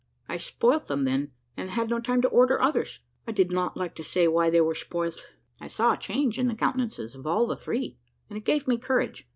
I 0.27 0.37
spoilt 0.37 0.87
them 0.87 1.03
then, 1.03 1.31
and 1.55 1.69
had 1.69 1.91
no 1.91 1.99
time 1.99 2.23
to 2.23 2.27
order 2.29 2.59
others. 2.59 3.01
I 3.27 3.31
did 3.31 3.51
not 3.51 3.77
like 3.77 3.93
to 3.93 4.03
say 4.03 4.27
why 4.27 4.49
they 4.49 4.59
were 4.59 4.73
spoilt." 4.73 5.27
I 5.59 5.67
saw 5.67 5.93
a 5.93 5.97
change 5.97 6.39
in 6.39 6.47
the 6.47 6.55
countenances 6.55 7.13
of 7.13 7.27
all 7.27 7.45
the 7.45 7.55
three, 7.55 7.99
and 8.27 8.35
it 8.35 8.43
gave 8.43 8.67
me 8.67 8.79
courage. 8.79 9.27